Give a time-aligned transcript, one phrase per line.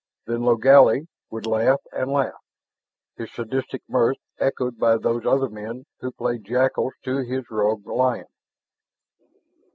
[0.25, 2.41] Then Logally would laugh and laugh,
[3.17, 8.25] his sadistic mirth echoed by those other men who played jackals to his rogue lion.